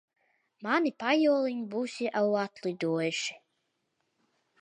[0.67, 3.37] Mani pajoliņi būs jau atlidojuši.